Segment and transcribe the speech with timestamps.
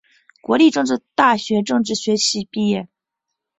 [0.41, 2.89] 国立政治大学政治学系毕业。